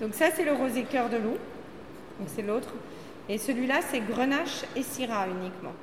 [0.00, 1.38] Donc ça, c'est le rosé cœur de loup.
[2.18, 2.72] Donc c'est l'autre.
[3.28, 5.74] Et celui-là, c'est Grenache et Syrah uniquement.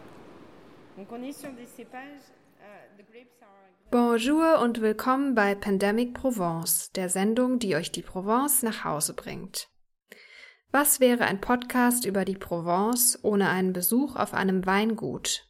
[0.98, 2.20] Donc on est sur des cépages.
[2.60, 3.04] Uh,
[3.42, 3.48] are...
[3.90, 9.70] Bonjour und willkommen bei Pandemic Provence, der Sendung, die euch die Provence nach Hause bringt.
[10.72, 15.48] Was wäre ein Podcast über die Provence ohne einen Besuch auf einem Weingut?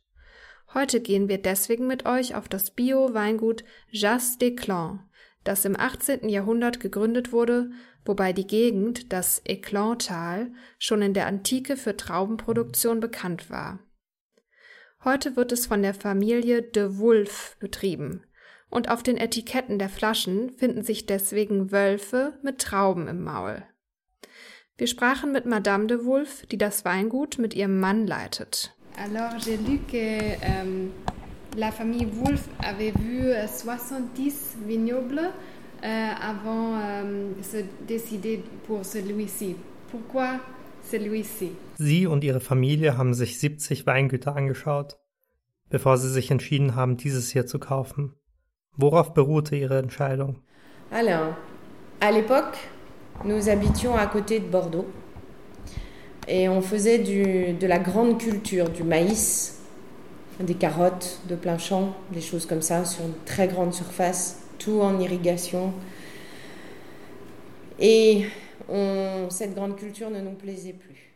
[0.73, 5.00] Heute gehen wir deswegen mit euch auf das Bio-Weingut Jas des Clans,
[5.44, 6.30] das im 18.
[6.30, 7.71] Jahrhundert gegründet wurde,
[8.05, 13.80] wobei die Gegend, das Éclantal, schon in der Antike für Traubenproduktion bekannt war.
[15.04, 18.23] Heute wird es von der Familie de Wulf betrieben,
[18.70, 23.64] und auf den Etiketten der Flaschen finden sich deswegen Wölfe mit Trauben im Maul.
[24.78, 28.76] Wir sprachen mit Madame de Wulf, die das Weingut mit ihrem Mann leitet.
[28.98, 30.89] Alors j'ai lu que euh,
[31.58, 35.22] la famille Wolf avait vu 70 vignobles
[35.84, 39.56] euh, avant euh, se décider pour celui-ci.
[39.90, 40.40] Pourquoi
[40.84, 41.52] celui-ci?
[41.78, 44.98] Sie und ihre Familie haben sich 70 Weingüter angeschaut,
[45.70, 48.14] bevor sie sich entschieden haben, dieses hier zu kaufen.
[48.78, 50.36] Worauf beruhte ihre Entscheidung?
[50.92, 51.36] Alors,
[52.00, 52.58] à l'époque,
[53.25, 54.88] nous habitions à côté de Bordeaux.
[56.28, 59.61] Et on faisait du, de la grande culture, du maïs,
[60.44, 64.81] des carottes de plein champ, des choses comme ça, sur une très grande surface, tout
[64.81, 65.73] en irrigation.
[67.80, 68.25] Et
[68.69, 71.12] on, cette grande culture ne nous plaisait plus.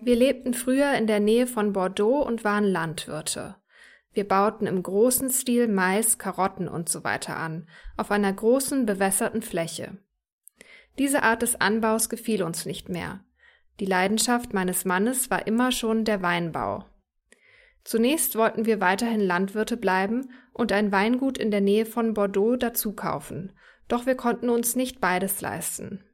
[0.00, 3.56] Wir lebten früher in der Nähe von Bordeaux und waren Landwirte.
[4.12, 7.66] Wir bauten im großen Stil Mais, Karotten und so weiter an,
[7.96, 9.96] auf einer großen bewässerten Fläche.
[10.98, 13.24] Diese Art des Anbaus gefiel uns nicht mehr.
[13.80, 16.84] Die Leidenschaft meines Mannes war immer schon der Weinbau.
[17.84, 22.92] Zunächst wollten wir weiterhin Landwirte bleiben und ein Weingut in der Nähe von Bordeaux dazu
[22.92, 23.52] kaufen,
[23.88, 26.04] doch wir konnten uns nicht beides leisten.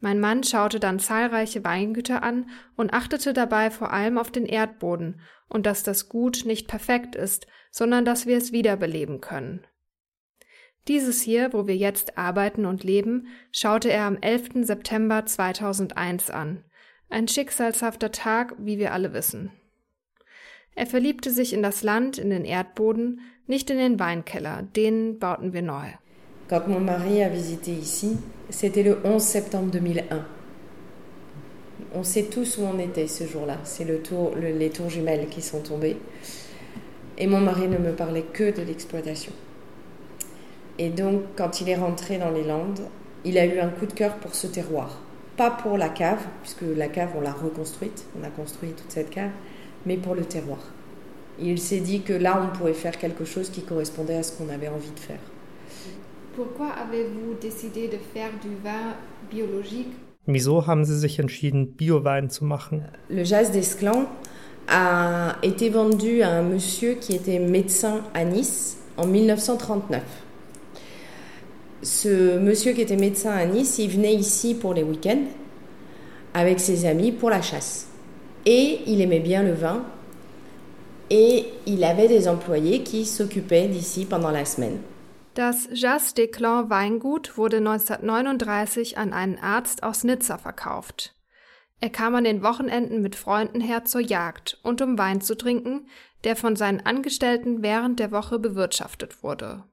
[0.00, 5.20] Mein Mann schaute dann zahlreiche Weingüter an und achtete dabei vor allem auf den Erdboden
[5.48, 9.66] und dass das Gut nicht perfekt ist, sondern dass wir es wiederbeleben können.
[10.86, 14.64] Dieses hier, wo wir jetzt arbeiten und leben, schaute er am 11.
[14.64, 16.64] September 2001 an.
[17.10, 19.50] Ein schicksalshafter Tag, wie wir alle wissen.
[20.78, 23.18] Er verliebte sich in das Land, in den Erdboden,
[23.48, 25.88] nicht in den Weinkeller, den bauten wir neu.
[26.48, 28.16] Quand mon mari a visité ici,
[28.48, 30.24] c'était le 11 septembre 2001.
[31.94, 33.58] On sait tous où on était ce jour-là.
[33.64, 35.96] C'est le tour, le, les tours jumelles qui sont tombées.
[37.16, 39.32] Et mon mari ne me parlait que de l'exploitation.
[40.78, 42.82] Et donc, quand il est rentré dans les Landes,
[43.24, 45.00] il a eu un coup de cœur pour ce terroir.
[45.36, 49.10] Pas pour la cave, puisque la cave, on l'a reconstruite, on a construit toute cette
[49.10, 49.32] cave,
[49.86, 50.58] mais pour le terroir.
[51.40, 54.48] il s'est dit que là, on pouvait faire quelque chose qui correspondait à ce qu'on
[54.48, 55.20] avait envie de faire.
[56.34, 58.94] Pourquoi avez-vous décidé de faire du vin
[59.30, 59.92] biologique?
[60.26, 62.82] Wieso haben Sie sich entschieden, Biowein zu machen?
[63.08, 64.06] Le Jazz d'Esclan
[64.66, 70.02] a été vendu à un monsieur qui était médecin à Nice en 1939
[71.82, 75.24] ce monsieur qui était médecin à Nice, il venait ici pour les week-ends
[76.34, 77.88] avec ses amis pour la chasse.
[78.46, 79.84] Et il aimait bien le vin.
[81.10, 84.80] Et il avait des employés qui s'occupaient d'ici pendant la semaine.
[85.34, 91.14] Das Jas de Clan Weingut wurde 1939 an einen Arzt aus Nizza verkauft.
[91.80, 95.86] Er kam an den Wochenenden mit Freunden her zur Jagd und um Wein zu trinken,
[96.24, 99.64] der von seinen Angestellten während der Woche bewirtschaftet wurde.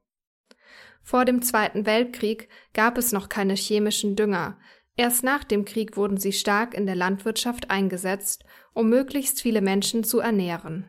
[1.02, 4.58] Vor dem Zweiten Weltkrieg gab es noch keine chemischen Dünger.
[4.96, 10.04] Erst nach dem Krieg wurden sie stark in der Landwirtschaft eingesetzt, um möglichst viele Menschen
[10.04, 10.86] zu ernähren.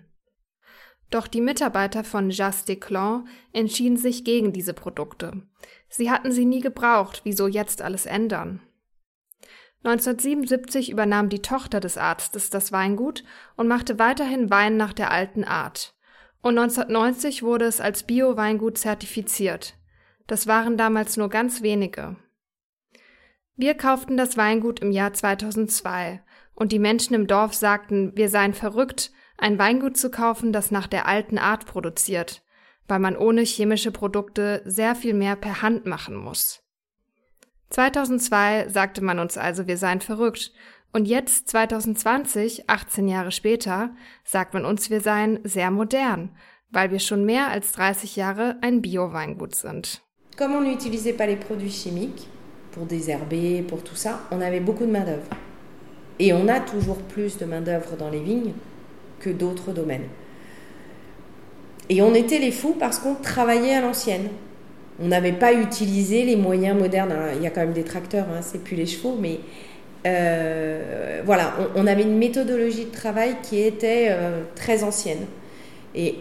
[1.10, 5.44] Doch die Mitarbeiter von Jas de Clan entschieden sich gegen diese Produkte.
[5.90, 8.62] Sie hatten sie nie gebraucht, wieso jetzt alles ändern?
[9.84, 13.24] 1977 übernahm die Tochter des Arztes das Weingut
[13.56, 15.96] und machte weiterhin Wein nach der alten Art.
[16.42, 19.76] Und 1990 wurde es als Bio-Weingut zertifiziert.
[20.28, 22.18] Das waren damals nur ganz wenige.
[23.60, 26.22] Wir kauften das Weingut im Jahr 2002
[26.54, 30.86] und die Menschen im Dorf sagten, wir seien verrückt, ein Weingut zu kaufen, das nach
[30.86, 32.44] der alten Art produziert,
[32.88, 36.62] weil man ohne chemische Produkte sehr viel mehr per Hand machen muss.
[37.72, 40.54] 2002 sagte man uns also, wir seien verrückt
[40.94, 46.30] und jetzt 2020, 18 Jahre später, sagt man uns, wir seien sehr modern,
[46.70, 50.04] weil wir schon mehr als 30 Jahre ein Bio-Weingut sind.
[50.38, 52.28] Comme on n'utilisait pas les produits chimiques
[52.78, 55.26] pour désherber, pour tout ça, on avait beaucoup de main-d'œuvre.
[56.20, 58.54] Et on a toujours plus de main-d'œuvre dans les vignes
[59.20, 60.08] que d'autres domaines.
[61.90, 64.28] Et on était les fous parce qu'on travaillait à l'ancienne.
[65.00, 67.14] on n'avait pas utilisé les moyens modernes.
[67.36, 69.40] il y a quand même des tracteurs, hein, c'est plus les chevaux, mais
[70.06, 75.26] euh, voilà, on, avait une méthodologie de travail qui était euh, très ancienne.
[75.96, 76.16] Et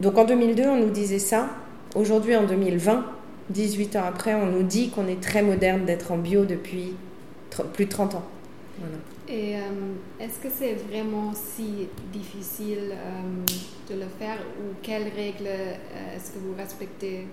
[0.00, 1.48] donc en 2002, on nous disait ça.
[1.94, 3.04] Aujourd'hui, en 2020,
[3.52, 6.94] 18 ans après, on nous dit qu'on est très moderne d'être en bio depuis
[7.72, 8.24] plus de 30 ans.
[9.28, 9.60] Et euh,
[10.18, 12.94] est-ce que c'est vraiment si difficile
[13.88, 15.46] de le faire ou quelles règles
[16.16, 17.26] est-ce que vous respectez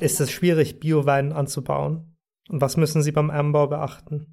[0.00, 2.02] Ist es schwierig, Biowein anzubauen?
[2.48, 4.26] Und was müssen Sie beim Anbau beachten?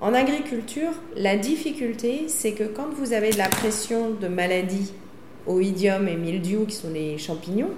[0.00, 4.94] En agriculture, la difficulté, c'est que quand vous avez de la pression de maladies,
[5.46, 7.70] oïdium et mildiou, qui sont les champignons,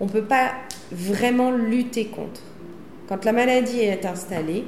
[0.00, 0.52] on ne peut pas
[0.90, 2.40] vraiment lutter contre.
[3.08, 4.64] Quand la maladie est installée,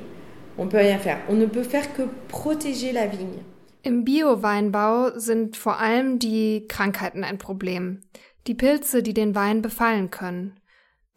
[0.56, 1.18] on ne peut rien faire.
[1.28, 3.42] On ne peut faire que protéger la vigne.
[3.82, 8.00] Im Bio-Weinbau sind vor allem die Krankheiten ein Problem.
[8.46, 10.60] Die Pilze, die den Wein befallen können.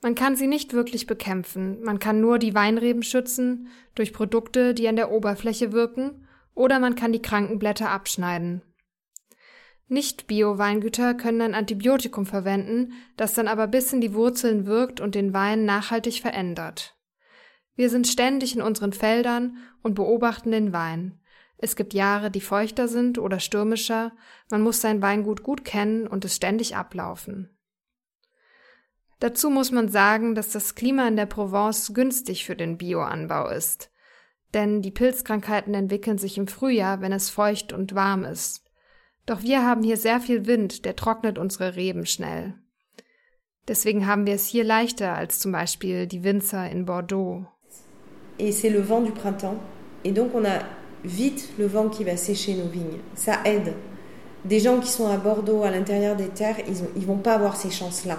[0.02, 4.90] Man kann sie nicht wirklich bekämpfen, man kann nur die Weinreben schützen durch Produkte, die
[4.90, 8.62] an der Oberfläche wirken, oder man kann die kranken Blätter abschneiden.
[9.94, 15.34] Nicht-Bio-Weingüter können ein Antibiotikum verwenden, das dann aber bis in die Wurzeln wirkt und den
[15.34, 16.98] Wein nachhaltig verändert.
[17.76, 21.20] Wir sind ständig in unseren Feldern und beobachten den Wein.
[21.58, 24.12] Es gibt Jahre, die feuchter sind oder stürmischer,
[24.50, 27.50] man muss sein Weingut gut kennen und es ständig ablaufen.
[29.20, 33.90] Dazu muss man sagen, dass das Klima in der Provence günstig für den Bioanbau ist.
[34.54, 38.64] Denn die Pilzkrankheiten entwickeln sich im Frühjahr, wenn es feucht und warm ist.
[39.26, 42.56] Doch wir haben hier sehr viel Wind, der trocknet unsere Reben schnell.
[43.68, 47.46] Deswegen haben wir es hier leichter als zum Beispiel die Winzer in Bordeaux.
[48.38, 49.56] Et c'est le vent du printemps.
[50.04, 50.60] Et donc on a
[51.06, 53.00] vite le vent qui va sécher nos vignes.
[53.16, 53.74] Ça aide.
[54.44, 57.56] Des gens qui sont à Bordeaux, à l'intérieur des terres, ils ne vont pas avoir
[57.56, 58.18] ces chances-là.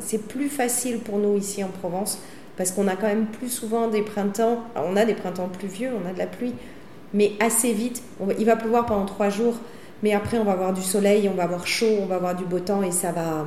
[0.00, 2.18] C'est plus facile pour nous ici en Provence
[2.56, 4.64] parce qu'on a quand même plus souvent des printemps.
[4.76, 6.54] on a des printemps pluvieux, on a de la pluie,
[7.14, 8.02] mais assez vite.
[8.38, 9.54] il va pleuvoir pendant trois jours,
[10.02, 12.44] mais après on va avoir du soleil, on va avoir chaud, on va avoir du
[12.44, 13.46] beau temps et ça va,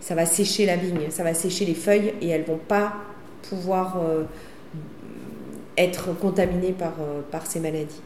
[0.00, 2.94] ça va sécher la vigne, ça va sécher les feuilles et elles vont pas
[3.48, 4.24] pouvoir euh,
[5.76, 8.00] être contaminées par, euh, par ces maladies.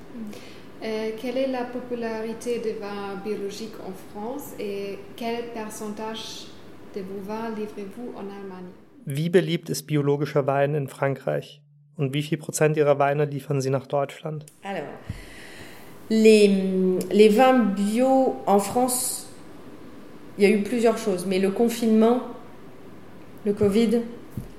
[0.82, 6.46] Euh, quelle est la popularité des vins biologiques en France et quel pourcentage
[6.94, 8.70] de vos livrez-vous en Allemagne?
[9.04, 11.62] Wie beliebt ist biologischer Wein in Frankreich?
[11.96, 14.44] Und wie viel Prozent Ihrer Weine liefern Sie nach Deutschland?
[14.62, 14.86] Alors,
[16.10, 19.26] les, vins bio en France,
[20.38, 22.20] il y a eu plusieurs choses, mais le confinement,
[23.44, 24.02] le Covid,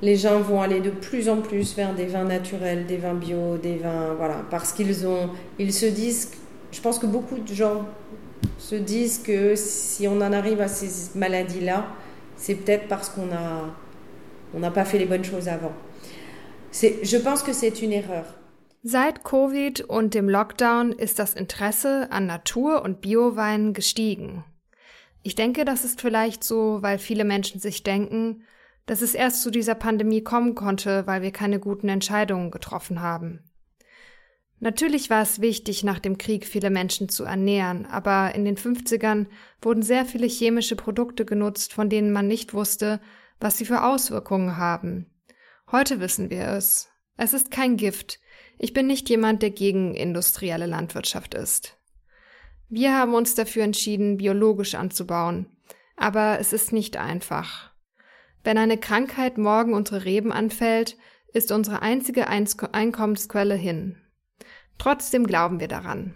[0.01, 3.57] les gens vont aller de plus en plus vers des vins naturels, des vins bio,
[3.57, 6.31] des vins voilà, parce qu'ils ont, ils se disent,
[6.71, 7.85] je pense que beaucoup de gens
[8.57, 11.87] se disent que si on en arrive à ces maladies-là,
[12.37, 13.73] c'est peut-être parce qu'on a
[14.53, 15.73] on n'a pas fait les bonnes choses avant.
[16.73, 18.25] Je pense que c'est une erreur.
[18.81, 24.45] Seit Covid und dem Lockdown ist das Interesse an Natur- und Biowein gestiegen.
[25.21, 28.43] Ich denke, das ist vielleicht so, weil viele Menschen sich denken,
[28.85, 33.43] dass es erst zu dieser Pandemie kommen konnte, weil wir keine guten Entscheidungen getroffen haben.
[34.61, 39.27] Natürlich war es wichtig, nach dem Krieg viele Menschen zu ernähren, aber in den 50ern
[39.61, 43.01] wurden sehr viele chemische Produkte genutzt, von denen man nicht wusste,
[43.41, 45.05] was sie für Auswirkungen haben.
[45.69, 46.89] Heute wissen wir es.
[47.21, 48.17] Es ist kein Gift.
[48.57, 51.77] Ich bin nicht jemand, der gegen industrielle Landwirtschaft ist.
[52.69, 55.47] Wir haben uns dafür entschieden, biologisch anzubauen.
[55.97, 57.71] Aber es ist nicht einfach.
[58.45, 60.95] Wenn eine Krankheit morgen unsere Reben anfällt,
[61.33, 63.97] ist unsere einzige Einkommensquelle hin.
[64.77, 66.15] Trotzdem glauben wir daran.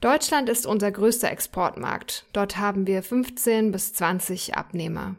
[0.00, 2.24] Deutschland ist unser größter Exportmarkt.
[2.32, 5.16] Dort haben wir 15 bis 20 Abnehmer.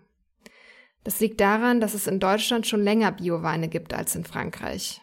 [1.05, 5.01] Das liegt daran, dass es in Deutschland schon länger Bioweine gibt als in Frankreich.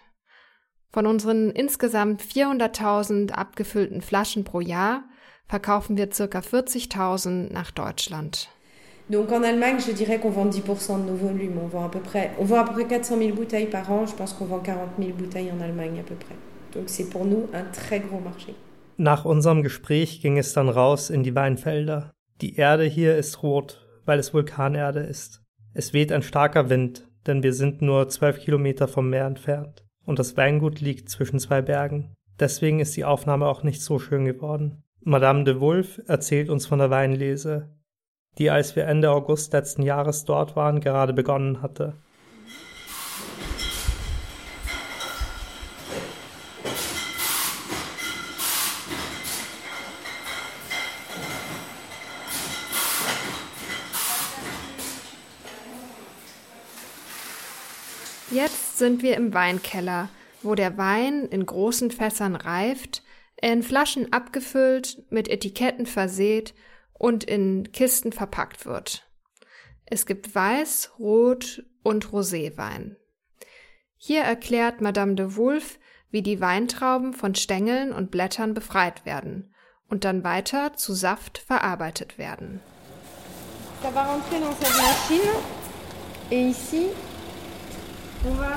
[0.91, 5.05] Von unseren insgesamt 400.000 abgefüllten Flaschen pro Jahr
[5.47, 6.41] verkaufen wir ca.
[6.41, 8.49] 40.000 nach Deutschland.
[9.09, 11.59] Donc en Allemagne, je dirais qu'on vend 10% de nos volumes.
[11.59, 14.05] On vend à peu près, on vend à peu près 400 000 bouteilles par an.
[14.07, 16.35] Je pense qu'on vend 40 000 bouteilles en Allemagne à peu près.
[16.75, 18.55] Donc c'est pour nous un très gros marché.
[18.97, 22.11] Nach unserem Gespräch ging es dann raus in die Weinfelder.
[22.41, 25.42] Die Erde hier ist rot, weil es Vulkanerde ist.
[25.75, 29.85] Es weht ein starker Wind, denn wir sind nur zwölf Kilometer vom Meer entfernt.
[30.05, 32.15] Und das Weingut liegt zwischen zwei Bergen.
[32.39, 34.83] Deswegen ist die Aufnahme auch nicht so schön geworden.
[35.01, 37.71] Madame de Wolf erzählt uns von der Weinlese,
[38.39, 41.95] die als wir Ende August letzten Jahres dort waren, gerade begonnen hatte.
[58.33, 60.09] Jetzt sind wir im Weinkeller,
[60.43, 63.03] wo der Wein in großen Fässern reift,
[63.37, 66.55] in Flaschen abgefüllt, mit Etiketten verseht
[66.95, 69.07] und in Kisten verpackt wird.
[69.85, 72.97] Es gibt Weiß, Rot und Roséwein.
[73.97, 75.79] Hier erklärt Madame de Wolf,
[76.11, 79.55] wie die Weintrauben von Stängeln und Blättern befreit werden
[79.91, 82.61] und dann weiter zu Saft verarbeitet werden.
[83.83, 85.37] Ça va rentrer dans cette machine.
[86.31, 86.87] Et ici,
[88.25, 88.53] on va,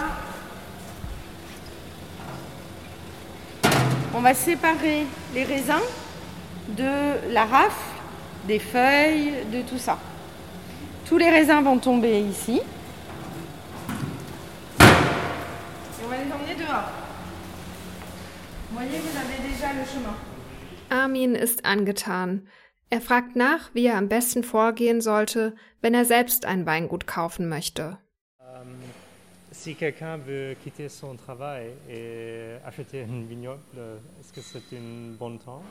[4.13, 5.81] on va séparer les raisins
[6.69, 7.95] de la rafle,
[8.47, 9.97] des feuilles, de tout ça.
[11.05, 12.61] Tous les raisins vont tomber ici.
[14.79, 14.83] Et
[16.03, 16.89] on va les emmener dehors.
[18.69, 20.15] Vous voyez, vous avez déjà le chemin.
[20.89, 22.47] Armin ist angetan.
[22.91, 27.49] Er fragt nach, wie er am besten vorgehen sollte, wenn er selbst ein Weingut kaufen
[27.49, 27.97] möchte.
[29.65, 33.61] Si quelqu'un veut quitter son travail et acheter une vignoble,
[34.19, 35.63] est-ce que c'est un bon temps?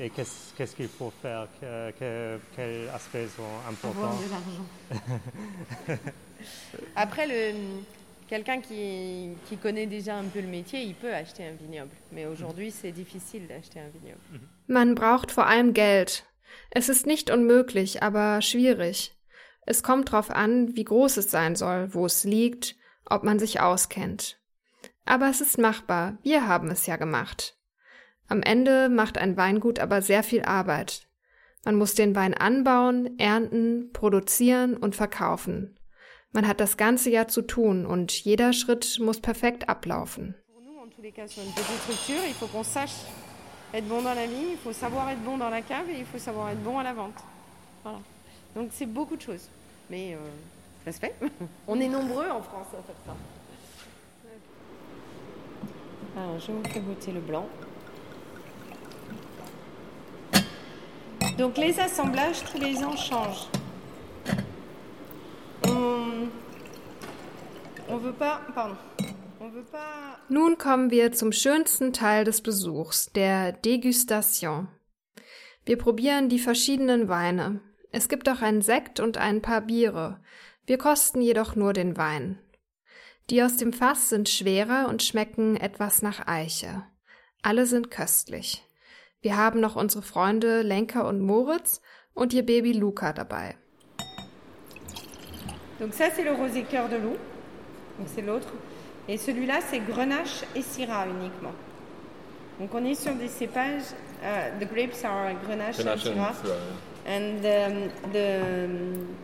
[0.00, 1.46] Et qu'est-ce qu'il faut faire?
[1.60, 4.18] Que- que- Quels aspects sont importants?
[4.18, 6.00] De l'argent.
[6.96, 7.54] Après, le,
[8.26, 11.94] quelqu'un qui, qui connaît déjà un peu le métier, il peut acheter un vignoble.
[12.10, 14.18] Mais aujourd'hui, c'est difficile d'acheter un vignoble.
[14.66, 16.24] Man braucht vor allem Geld.
[16.72, 19.12] Es ist nicht unmöglich, aber schwierig.
[19.64, 23.60] Es kommt drauf an, wie groß es sein soll, wo es liegt, ob man sich
[23.60, 24.38] auskennt.
[25.04, 27.56] Aber es ist machbar, wir haben es ja gemacht.
[28.28, 31.06] Am Ende macht ein Weingut aber sehr viel Arbeit.
[31.64, 35.78] Man muss den Wein anbauen, ernten, produzieren und verkaufen.
[36.32, 40.34] Man hat das ganze Jahr zu tun und jeder Schritt muss perfekt ablaufen.
[47.84, 48.11] Voilà.
[48.54, 49.48] Donc c'est beaucoup de choses.
[49.90, 50.18] Mais euh,
[50.84, 51.14] ça se fait.
[51.66, 53.16] On est nombreux en France à faire ça.
[56.14, 57.46] Alors, je vous fais goûter le blanc.
[61.38, 63.48] Donc les assemblages tous les ans changent.
[65.66, 66.28] On,
[67.88, 68.76] on veut pas, pardon,
[69.40, 74.68] on veut pas Nun kommen wir zum schönsten Teil des Besuchs, der Degustation.
[75.66, 77.60] Wir probieren die verschiedenen Weine.
[77.94, 80.18] Es gibt auch einen Sekt und ein paar Biere.
[80.64, 82.38] Wir kosten jedoch nur den Wein.
[83.28, 86.82] Die aus dem Fass sind schwerer und schmecken etwas nach Eiche.
[87.42, 88.64] Alle sind köstlich.
[89.20, 91.82] Wir haben noch unsere Freunde Lenka und Moritz
[92.14, 93.56] und ihr Baby Luca dabei.
[95.78, 97.18] Donc ça, c'est le rosé cœur de loup.
[97.98, 98.48] Donc c'est l'autre.
[99.08, 101.52] Et celui-là, c'est grenache et syrah uniquement.
[102.58, 103.92] Donc on est sur des cépages.
[104.22, 106.34] euh, the grapes are grenache, and Grenache and syrah.
[106.34, 106.56] Syrah,
[107.04, 109.16] And um, the um,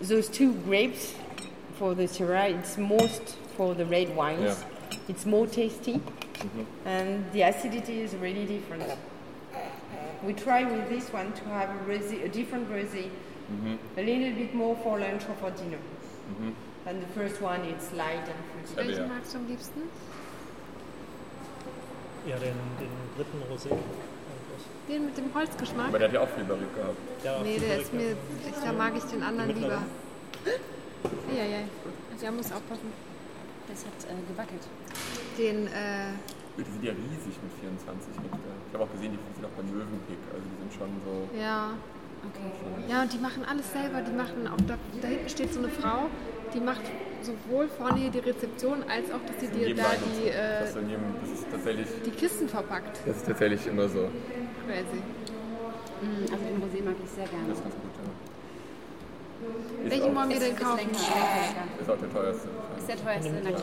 [0.00, 1.14] those two grapes
[1.78, 4.64] for the syrah, it's most for the red wines.
[5.08, 6.00] It's more tasty,
[6.84, 8.84] and the acidity is really different.
[10.22, 13.10] We try with this one to have a, rosé, a different rosé,
[13.96, 15.78] a little bit more for lunch or for dinner.
[16.86, 18.74] And the first one, it's light and fruity.
[18.74, 19.14] Heavy, Welchen ja.
[19.14, 19.82] magst du am liebsten?
[22.26, 23.70] Ja, den, den dritten Rosé.
[24.92, 25.88] Den mit dem Holzgeschmack?
[25.88, 26.98] Aber der hat ja auch viel Barrique gehabt.
[27.24, 28.12] Ja, Nee, der ist mir.
[28.12, 29.80] Ich, da mag ich den anderen lieber.
[31.32, 31.64] Ja, ja.
[32.20, 32.92] Der muss aufpassen.
[33.68, 34.60] Das hat äh, gewackelt.
[35.38, 36.12] Den, äh,
[36.58, 38.52] Die sind ja riesig mit 24 Hektar.
[38.68, 40.20] Ich habe auch gesehen, die sind auch beim Möwenpick.
[40.28, 41.40] Also die sind schon so.
[41.40, 41.72] ja.
[42.22, 42.52] Okay.
[42.88, 44.00] Ja, und die machen alles selber.
[44.00, 46.06] Die machen auch, da, da hinten steht so eine Frau,
[46.54, 46.82] die macht
[47.20, 50.26] sowohl vorne hier die Rezeption, als auch, dass sie dir da die, so.
[50.30, 51.88] das, äh, ist das ist tatsächlich.
[52.06, 53.00] die Kisten verpackt.
[53.06, 54.08] Das ist tatsächlich immer so.
[54.66, 55.02] Crazy.
[56.32, 57.48] Also den Rosé mag ich sehr gerne.
[57.48, 58.10] Das ist ganz gut, ja.
[59.84, 60.90] Ist Welchen auch, wollen wir denn Ist kaufen?
[61.80, 62.48] ist auch der teuerste.
[62.78, 63.62] Ist der teuerste, na klar.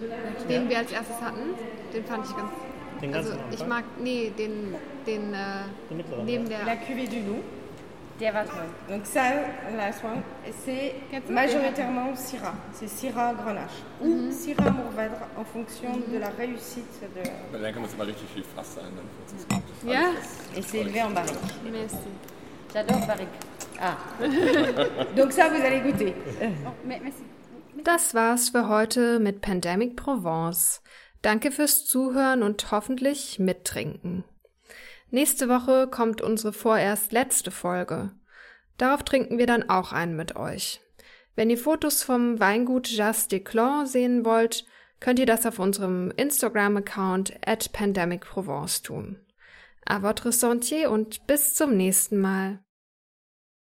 [0.00, 0.48] Wir.
[0.48, 1.54] Den wir als erstes hatten,
[1.94, 2.50] den fand ich ganz.
[3.00, 3.68] Den Also ganzen ich Anfang?
[3.68, 4.74] mag, nee, den,
[5.06, 5.36] den äh,
[5.90, 6.24] Den mittleren.
[6.24, 6.76] neben La der.
[6.78, 7.44] cuvée du loup.
[8.18, 8.64] Der war toll.
[8.88, 9.30] Donc ça,
[9.76, 10.22] last one,
[10.64, 10.94] c'est
[11.28, 12.54] majoritairement Syrah.
[12.72, 17.22] C'est Syrah Grenache ou Syrah Mourvèdre en fonction de la réussite de...
[17.52, 18.90] Bei Lenker muss immer richtig viel Fass sein.
[19.84, 20.12] Ja?
[20.56, 21.34] Et c'est élevé en barrique.
[21.70, 21.96] Merci.
[22.72, 23.28] J'adore Barrique.
[23.80, 23.96] Ah.
[25.16, 26.14] Donc ça, vous allez goûter.
[26.64, 27.22] Oh, me- merci.
[27.84, 30.80] Das war's für heute mit Pandemic Provence.
[31.22, 34.24] Danke fürs Zuhören und hoffentlich mittrinken.
[35.10, 38.12] Nächste Woche kommt unsere vorerst letzte Folge.
[38.76, 40.80] Darauf trinken wir dann auch einen mit euch.
[41.34, 44.64] Wenn ihr Fotos vom Weingut Jas de Clan sehen wollt,
[45.00, 49.20] könnt ihr das auf unserem Instagram-Account at Pandemic Provence tun.
[49.84, 52.58] À votre sentier und bis zum nächsten Mal.